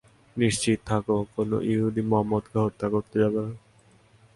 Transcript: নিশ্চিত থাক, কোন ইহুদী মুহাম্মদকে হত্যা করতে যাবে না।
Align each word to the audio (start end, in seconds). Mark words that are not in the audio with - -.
নিশ্চিত 0.35 0.79
থাক, 0.85 1.05
কোন 1.35 1.49
ইহুদী 1.71 2.01
মুহাম্মদকে 2.09 2.57
হত্যা 2.65 2.87
করতে 2.93 3.15
যাবে 3.19 3.39
না। 3.45 3.53